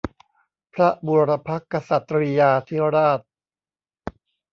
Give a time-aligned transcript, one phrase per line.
[0.73, 3.19] พระบุรพกษัตริยาธิราช